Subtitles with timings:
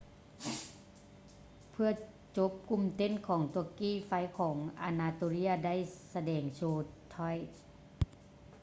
[1.69, 1.89] ເພື່ອ
[2.37, 5.75] ຈົບ ກຸ່ມເຕັ້ນຂອງຕວກກີ ໄຟຂອງອານາໂຕເລຍ ໄດ້
[6.13, 6.61] ສະແດງໂຊ
[7.13, 7.37] troy